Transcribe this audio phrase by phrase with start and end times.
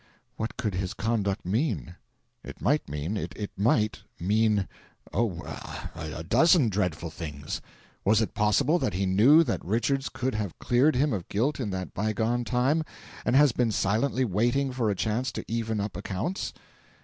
[0.35, 1.93] What could his conduct mean?
[2.43, 4.67] It might mean it might mean
[5.13, 5.43] oh,
[5.93, 7.61] a dozen dreadful things.
[8.03, 11.69] Was it possible that he knew that Richards could have cleared him of guilt in
[11.69, 12.81] that bygone time,
[13.25, 16.51] and had been silently waiting for a chance to even up accounts?